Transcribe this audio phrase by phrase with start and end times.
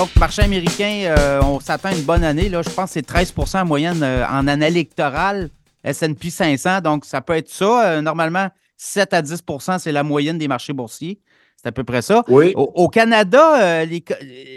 [0.00, 2.48] Donc, marché américain, euh, on s'attend à une bonne année.
[2.48, 2.62] Là.
[2.62, 5.50] Je pense que c'est 13% en moyenne euh, en année électorale,
[5.84, 6.80] S&P 500.
[6.80, 7.86] Donc, ça peut être ça.
[7.86, 8.48] Euh, normalement,
[8.78, 11.20] 7 à 10% c'est la moyenne des marchés boursiers.
[11.54, 12.24] C'est à peu près ça.
[12.28, 12.54] Oui.
[12.56, 14.02] Au, au Canada, les,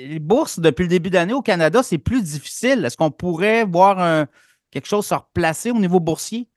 [0.07, 2.85] les bourses, depuis le début d'année, au Canada, c'est plus difficile.
[2.85, 4.27] Est-ce qu'on pourrait voir un,
[4.71, 6.47] quelque chose se replacer au niveau boursier?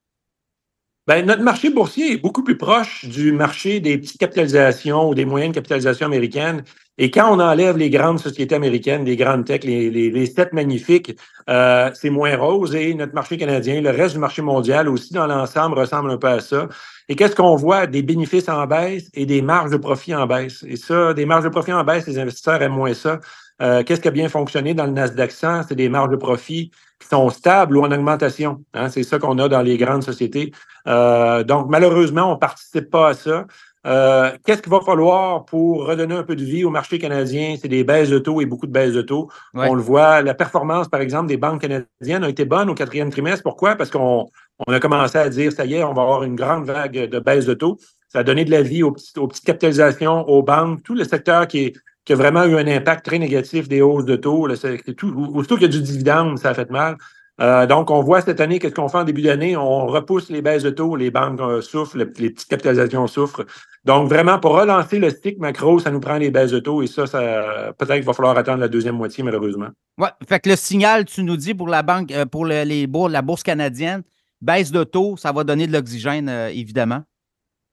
[1.08, 5.24] Ben, notre marché boursier est beaucoup plus proche du marché des petites capitalisations ou des
[5.24, 6.62] moyennes capitalisations américaines.
[6.98, 10.52] Et quand on enlève les grandes sociétés américaines, les grandes tech, les, les, les sept
[10.52, 11.16] magnifiques,
[11.48, 12.74] euh, c'est moins rose.
[12.74, 16.28] Et notre marché canadien, le reste du marché mondial aussi dans l'ensemble ressemble un peu
[16.28, 16.68] à ça.
[17.08, 17.86] Et qu'est-ce qu'on voit?
[17.86, 20.64] Des bénéfices en baisse et des marges de profit en baisse.
[20.66, 23.20] Et ça, des marges de profit en baisse, les investisseurs aiment moins ça.
[23.62, 25.62] Euh, qu'est-ce qui a bien fonctionné dans le Nasdaq 100?
[25.68, 28.64] C'est des marges de profit qui sont stables ou en augmentation.
[28.74, 28.88] Hein?
[28.88, 30.52] C'est ça qu'on a dans les grandes sociétés.
[30.86, 33.46] Euh, donc, malheureusement, on ne participe pas à ça.
[33.86, 37.56] Euh, Qu'est-ce qu'il va falloir pour redonner un peu de vie au marché canadien?
[37.60, 39.28] C'est des baisses de taux et beaucoup de baisses de taux.
[39.54, 39.68] Ouais.
[39.70, 43.10] On le voit, la performance, par exemple, des banques canadiennes a été bonne au quatrième
[43.10, 43.42] trimestre.
[43.44, 43.76] Pourquoi?
[43.76, 44.26] Parce qu'on
[44.66, 47.18] on a commencé à dire, ça y est, on va avoir une grande vague de
[47.20, 47.78] baisse de taux.
[48.08, 51.04] Ça a donné de la vie aux petites, aux petites capitalisations, aux banques, tout le
[51.04, 51.72] secteur qui, est,
[52.04, 54.48] qui a vraiment eu un impact très négatif des hausses de taux.
[54.56, 56.96] C'est tout, aussitôt qu'il y a du dividende, ça a fait mal.
[57.38, 59.58] Euh, donc, on voit cette année, qu'est-ce qu'on fait en début d'année?
[59.58, 63.44] On repousse les baisses de taux, les banques euh, souffrent, le- les petites capitalisations souffrent.
[63.86, 66.88] Donc, vraiment, pour relancer le stick macro, ça nous prend les baisses de taux et
[66.88, 69.68] ça, ça peut-être qu'il va falloir attendre la deuxième moitié, malheureusement.
[69.96, 70.08] Ouais.
[70.28, 73.12] Fait que le signal, tu nous dis pour la banque, euh, pour le- les bourses,
[73.12, 74.02] la bourse canadienne,
[74.40, 77.02] baisse de taux, ça va donner de l'oxygène, euh, évidemment.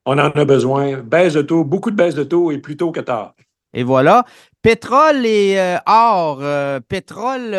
[0.06, 0.98] On en a besoin.
[0.98, 3.34] Baisse de taux, beaucoup de baisse de taux et plus tôt que tard.
[3.74, 4.24] Et voilà.
[4.62, 6.40] Pétrole et euh, or.
[6.44, 7.56] euh, pétrole,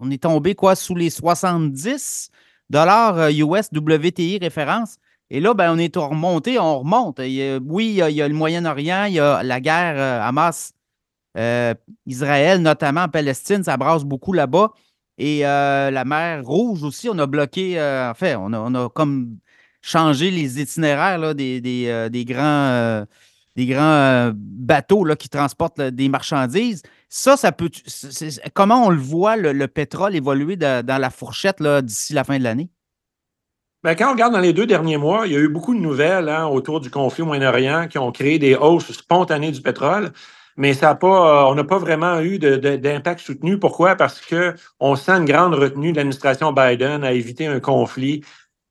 [0.00, 2.30] on est tombé quoi sous les 70
[2.68, 4.98] dollars US WTI référence.
[5.30, 7.20] Et là, ben, on est remonté, on remonte.
[7.20, 10.72] Oui, il y, a, le Moyen-Orient, il y a la guerre euh, Hamas,
[11.38, 11.72] euh,
[12.06, 14.72] Israël, notamment en Palestine, ça brasse beaucoup là-bas.
[15.18, 18.74] Et euh, la mer Rouge aussi, on a bloqué, euh, en fait, on a, on
[18.74, 19.38] a comme
[19.82, 23.04] changé les itinéraires des, des, des grands.
[23.56, 26.82] des grands bateaux là, qui transportent des marchandises.
[27.08, 27.70] Ça, ça peut.
[28.54, 32.44] comment on le voit, le, le pétrole évoluer dans la fourchette d'ici la fin de
[32.44, 32.70] l'année?
[33.82, 35.80] Ben, quand on regarde dans les deux derniers mois, il y a eu beaucoup de
[35.80, 40.12] nouvelles hein, autour du conflit au Moyen-Orient qui ont créé des hausses spontanées du pétrole,
[40.58, 43.58] mais ça a pas, euh, on n'a pas vraiment eu d'impact soutenu.
[43.58, 43.96] Pourquoi?
[43.96, 48.22] Parce que on sent une grande retenue de l'administration Biden à éviter un conflit.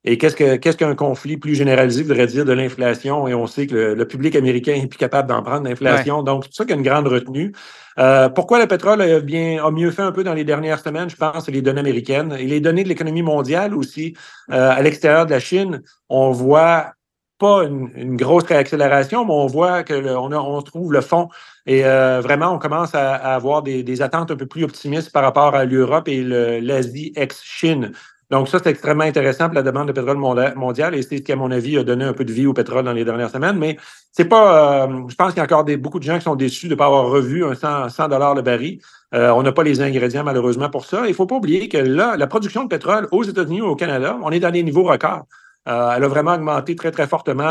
[0.05, 3.27] Et qu'est-ce que qu'est-ce qu'un conflit plus généralisé voudrait dire de l'inflation?
[3.27, 6.23] Et on sait que le, le public américain est plus capable d'en prendre l'inflation.
[6.23, 7.51] Donc, c'est pour ça qu'il y a une grande retenue.
[7.97, 11.09] Euh, pourquoi le pétrole a, bien, a mieux fait un peu dans les dernières semaines?
[11.09, 14.15] Je pense c'est les données américaines et les données de l'économie mondiale aussi.
[14.51, 16.93] Euh, à l'extérieur de la Chine, on voit
[17.37, 21.01] pas une, une grosse réaccélération, mais on voit que le- on, a- on trouve le
[21.01, 21.27] fond
[21.65, 25.11] et euh, vraiment on commence à, à avoir des, des attentes un peu plus optimistes
[25.11, 27.91] par rapport à l'Europe et le- l'Asie ex-Chine.
[28.29, 31.21] Donc ça, c'est extrêmement intéressant pour la demande de pétrole monda- mondial et c'est ce
[31.23, 33.31] qui, à mon avis, a donné un peu de vie au pétrole dans les dernières
[33.31, 33.57] semaines.
[33.57, 33.77] Mais
[34.11, 36.67] c'est pas, euh, je pense qu'il y a encore beaucoup de gens qui sont déçus
[36.67, 38.79] de ne pas avoir revu un 100, 100 dollars le baril.
[39.15, 41.01] Euh, on n'a pas les ingrédients, malheureusement, pour ça.
[41.05, 43.75] Il ne faut pas oublier que là, la production de pétrole aux États-Unis ou au
[43.75, 45.25] Canada, on est dans des niveaux records.
[45.67, 47.43] Euh, elle a vraiment augmenté très, très fortement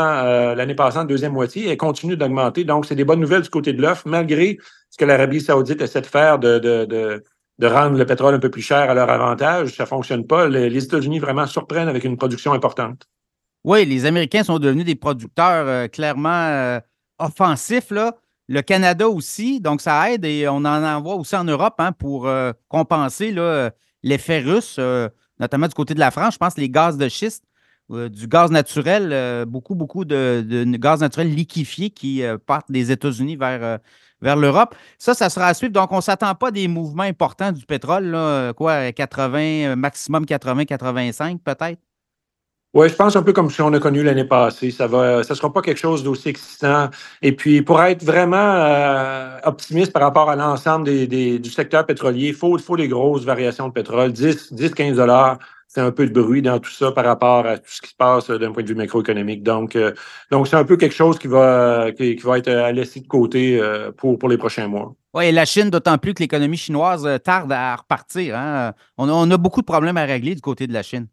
[0.55, 1.69] l'année passée, en deuxième moitié.
[1.71, 2.63] et continue d'augmenter.
[2.63, 4.57] Donc, c'est des bonnes nouvelles du côté de l'offre, malgré
[4.89, 7.21] ce que l'Arabie saoudite essaie de faire de,
[7.59, 9.75] de rendre le pétrole un peu plus cher à leur avantage.
[9.75, 10.47] Ça ne fonctionne pas.
[10.47, 13.07] Les, États-Unis vraiment surprennent avec une production importante.
[13.65, 16.79] Oui, les Américains sont devenus des producteurs euh, clairement euh,
[17.19, 17.91] offensifs.
[18.47, 22.27] Le Canada aussi, donc ça aide et on en envoie aussi en Europe hein, pour
[22.27, 23.35] euh, compenser
[24.01, 24.79] l'effet russe,
[25.39, 26.35] notamment du côté de la France.
[26.35, 27.43] Je pense les gaz de schiste,
[27.89, 33.35] du gaz naturel, euh, beaucoup, beaucoup de, gaz naturel liquéfié qui euh, partent des États-Unis
[33.35, 33.77] vers, euh,
[34.21, 34.75] vers l'Europe.
[34.97, 35.73] Ça, ça sera à suivre.
[35.73, 39.75] Donc, on ne s'attend pas à des mouvements importants du pétrole, euh, quoi, 80, euh,
[39.75, 41.79] maximum 80, 85 peut-être?
[42.71, 44.69] Oui, je pense un peu comme si on a connu l'année passée.
[44.69, 46.89] Ça va, ça sera pas quelque chose d'aussi excitant.
[47.23, 52.35] Et puis, pour être vraiment euh, optimiste par rapport à l'ensemble du secteur pétrolier, il
[52.35, 54.13] faut, faut des grosses variations de pétrole.
[54.13, 55.39] 10, 10 15 dollars,
[55.69, 57.95] c'est un peu de bruit dans tout ça par rapport à tout ce qui se
[57.95, 59.43] passe euh, d'un point de vue macroéconomique.
[59.43, 59.93] Donc, euh,
[60.31, 63.59] donc c'est un peu quelque chose qui va, qui, va être à laisser de côté
[63.61, 64.95] euh, pour, pour les prochains mois.
[65.13, 68.35] Oui, et la Chine, d'autant plus que l'économie chinoise euh, tarde à repartir.
[68.35, 68.73] hein.
[68.97, 71.07] On, on a beaucoup de problèmes à régler du côté de la Chine.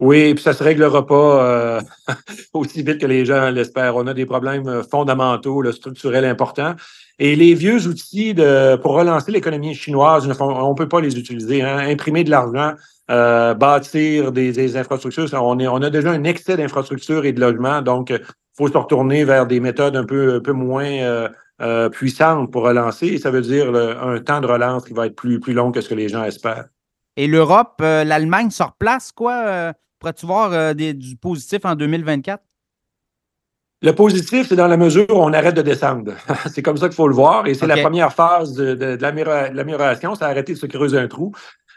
[0.00, 1.80] Oui, puis ça se réglera pas euh,
[2.54, 3.96] aussi vite que les gens l'espèrent.
[3.96, 6.74] On a des problèmes euh, fondamentaux, structurels importants.
[7.18, 11.18] Et les vieux outils de, pour relancer l'économie chinoise, ne on ne peut pas les
[11.18, 11.60] utiliser.
[11.60, 11.76] hein.
[11.76, 12.72] Imprimer de l'argent,
[13.10, 17.82] euh, bâtir des, infrastructures, on, a déjà un excès d'infrastructures et de logements.
[17.82, 18.22] Donc, il
[18.56, 21.28] faut se retourner vers des méthodes un peu, moins
[21.60, 23.08] euh, puissante pour relancer.
[23.08, 25.82] Et ça veut dire un temps de relance qui va être plus, plus long que
[25.82, 26.68] ce que les gens espèrent.
[27.18, 29.74] Et l'Europe, l'Allemagne se replace, quoi?
[30.00, 32.42] Pourrais-tu voir du positif en 2024?
[33.82, 36.12] Le positif, c'est dans la mesure où on arrête de descendre.
[36.52, 37.46] c'est comme ça qu'il faut le voir.
[37.46, 41.08] Et c'est la première phase de, de, de l'amélioration, c'est arrêter de se creuser un
[41.08, 41.32] trou.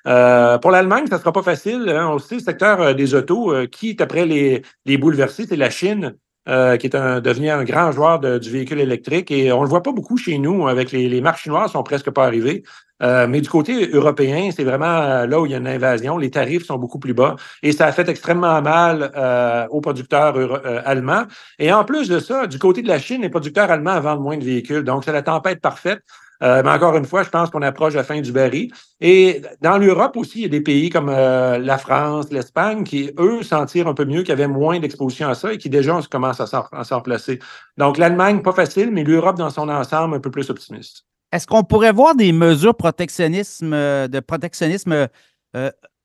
[0.05, 1.87] Euh, pour l'Allemagne, ça ne sera pas facile.
[1.89, 2.09] Hein.
[2.09, 5.55] On sait, le secteur euh, des autos, euh, qui est après les, les bouleversés, c'est
[5.55, 6.17] la Chine.
[6.49, 9.31] Euh, qui est un, devenu un grand joueur de, du véhicule électrique.
[9.31, 10.67] Et on ne le voit pas beaucoup chez nous.
[10.67, 12.63] Avec les, les marques chinoises sont presque pas arrivées.
[13.01, 16.17] Euh, mais du côté européen, c'est vraiment là où il y a une invasion.
[16.17, 20.61] Les tarifs sont beaucoup plus bas et ça a fait extrêmement mal euh, aux producteurs
[20.85, 21.23] allemands.
[21.59, 24.37] Et en plus de ça, du côté de la Chine, les producteurs allemands vendent moins
[24.37, 24.83] de véhicules.
[24.83, 26.01] Donc, c'est la tempête parfaite.
[26.41, 28.71] Euh, mais encore une fois, je pense qu'on approche la fin du baril.
[28.99, 33.11] Et dans l'Europe aussi, il y a des pays comme euh, la France, l'Espagne, qui,
[33.17, 35.97] eux, s'en tirent un peu mieux, qui avaient moins d'exposition à ça et qui déjà
[36.09, 37.39] commencent à s'en replacer.
[37.77, 41.05] Donc, l'Allemagne, pas facile, mais l'Europe dans son ensemble, un peu plus optimiste.
[41.31, 45.07] Est-ce qu'on pourrait voir des mesures euh, de protectionnisme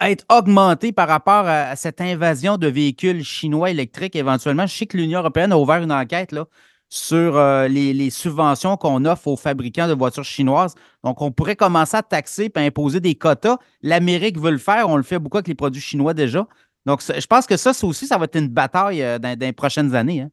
[0.01, 4.67] être augmentées par rapport à, cette invasion de véhicules chinois électriques éventuellement?
[4.67, 6.47] Je sais que l'Union européenne a ouvert une enquête là,
[6.89, 10.75] sur euh, les, subventions qu'on offre aux fabricants de voitures chinoises.
[11.05, 13.59] Donc, on pourrait commencer à taxer et imposer des quotas.
[13.83, 14.89] L'Amérique veut le faire.
[14.89, 16.47] On le fait beaucoup avec les produits chinois déjà.
[16.87, 19.53] Donc, je pense que ça, ça aussi, ça va être une bataille euh, dans, les
[19.53, 20.23] prochaines années.
[20.23, 20.31] Hein.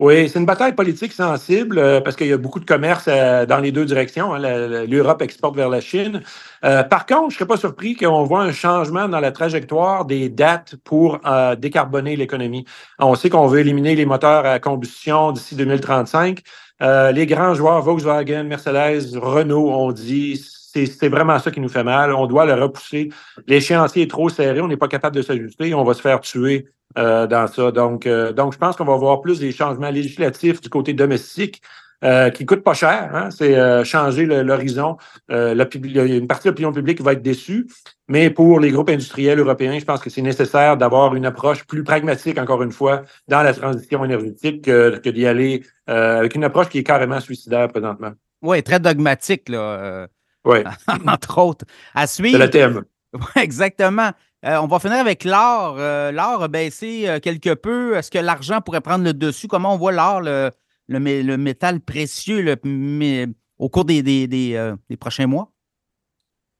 [0.00, 3.46] Oui, c'est une bataille politique sensible euh, parce qu'il y a beaucoup de commerce euh,
[3.46, 4.32] dans les deux directions.
[4.32, 4.86] Hein.
[4.86, 6.22] L'Europe exporte vers la Chine.
[6.64, 10.04] Euh, par contre, je ne serais pas surpris qu'on voit un changement dans la trajectoire
[10.04, 11.18] des dates pour
[11.58, 12.64] décarboner l'économie.
[13.00, 16.42] On sait qu'on veut éliminer les moteurs à combustion d'ici 2035.
[16.80, 20.40] les grands joueurs Volkswagen, Mercedes, Renault ont dit
[20.72, 22.12] c'est vraiment ça qui nous fait mal.
[22.12, 23.08] On doit le repousser.
[23.48, 26.68] L'échéancier est trop serré, on n'est pas capable de s'ajuster, on va se faire tuer
[26.96, 27.70] euh, dans ça.
[27.70, 31.60] Donc, euh, donc je pense qu'on va voir plus des changements législatifs du côté domestique
[32.02, 33.10] euh, qui coûtent pas cher.
[33.12, 33.30] Hein.
[33.30, 34.96] C'est changer l'horizon.
[35.28, 37.66] une partie de l'opinion publique va être déçue,
[38.08, 41.84] mais pour les groupes industriels européens, je pense que c'est nécessaire d'avoir une approche plus
[41.84, 46.78] pragmatique, encore une fois, dans la transition énergétique que, d'y aller avec une approche qui
[46.78, 48.12] est carrément suicidaire présentement.
[48.40, 50.06] Oui, très dogmatique, là.
[50.46, 50.60] oui.
[51.06, 51.66] entre autres.
[51.94, 52.38] À suivre.
[52.38, 52.84] C'est le thème.
[53.12, 54.12] Oui, exactement.
[54.44, 55.76] Euh, on va finir avec l'or.
[55.78, 57.96] Euh, l'or a baissé euh, quelque peu.
[57.96, 59.48] Est-ce que l'argent pourrait prendre le dessus?
[59.48, 62.56] Comment on voit l'or, le, métal précieux,
[63.58, 65.50] au cours des, des, prochains mois?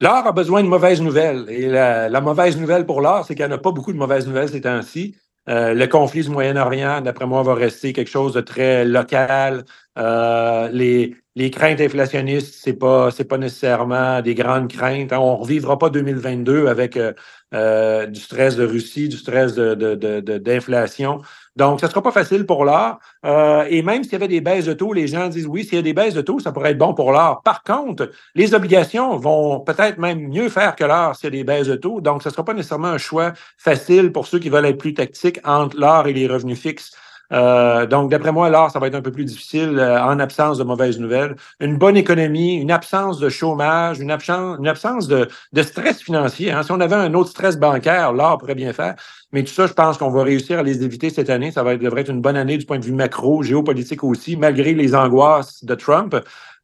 [0.01, 1.47] L'or a besoin de mauvaises nouvelles.
[1.49, 4.27] Et la, mauvaise nouvelle pour l'or, c'est qu'il n'y en a pas beaucoup de mauvaises
[4.27, 5.15] nouvelles ces temps-ci.
[5.49, 9.65] Le conflit du Moyen-Orient, d'après moi, va rester quelque chose de très local.
[9.97, 15.13] les, les craintes inflationnistes, c'est pas c'est pas nécessairement des grandes craintes.
[15.13, 17.13] On ne revivra pas 2022 avec euh,
[17.55, 21.19] euh, du stress de Russie, du stress d'inflation.
[21.19, 21.23] De,
[21.59, 23.01] Donc, ce ne sera pas facile pour l'or.
[23.27, 25.75] Euh, et même s'il y avait des baisses de taux, les gens disent oui, s'il
[25.75, 27.43] y a des baisses de taux, ça pourrait être bon pour l'or.
[27.43, 31.45] Par contre, les obligations vont peut-être même mieux faire que l'or s'il y a des
[31.45, 32.01] baisses de taux.
[32.01, 34.95] Donc, ce ne sera pas nécessairement un choix facile pour ceux qui veulent être plus
[34.95, 36.93] tactiques entre l'or et les revenus fixes.
[37.33, 40.59] Euh, donc, d'après moi, là, ça va être un peu plus difficile euh, en absence
[40.59, 41.37] de mauvaises nouvelles.
[41.61, 46.51] Une bonne économie, une absence de chômage, une absence, une absence de, de stress financier.
[46.51, 46.63] Hein.
[46.63, 48.95] Si on avait un autre stress bancaire, l'art pourrait bien faire.
[49.33, 51.51] Mais tout ça, je pense qu'on va réussir à les éviter cette année.
[51.51, 54.37] Ça va être, devrait être une bonne année du point de vue macro, géopolitique aussi,
[54.37, 56.17] malgré les angoisses de Trump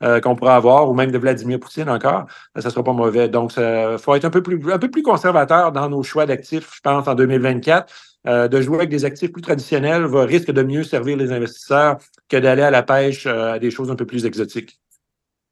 [0.02, 2.24] euh, qu'on pourrait avoir, ou même de Vladimir Poutine encore.
[2.56, 3.28] Ça ne sera pas mauvais.
[3.28, 6.70] Donc, il faut être un peu plus, un peu plus conservateur dans nos choix d'actifs,
[6.74, 7.92] je pense, en 2024.
[8.26, 11.98] Euh, de jouer avec des actifs plus traditionnels va, risque de mieux servir les investisseurs
[12.30, 14.80] que d'aller à la pêche euh, à des choses un peu plus exotiques.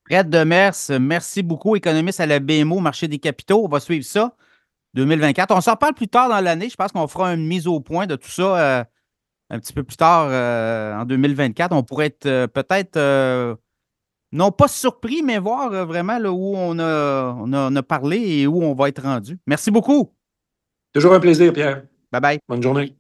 [0.07, 3.62] Fred Demers, merci beaucoup, économiste à la BMO, marché des capitaux.
[3.64, 4.35] On va suivre ça
[4.95, 5.55] 2024.
[5.55, 6.71] On s'en parle plus tard dans l'année.
[6.71, 8.85] Je pense qu'on fera une mise au point de tout ça euh,
[9.50, 10.29] un petit peu plus tard
[10.99, 11.73] en 2024.
[11.73, 13.59] On pourrait être peut-être
[14.33, 18.62] non pas surpris, mais voir vraiment là, où on a, on a parlé et où
[18.62, 19.38] on va être rendu.
[19.47, 20.11] Merci beaucoup.
[20.95, 21.83] Toujours un plaisir, Pierre.
[22.12, 22.38] Bye bye.
[22.49, 22.95] Bonne journée.